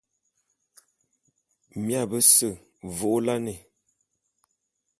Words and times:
Mia 1.83 2.01
bese 2.09 2.49
vô'ôla'an. 2.97 3.45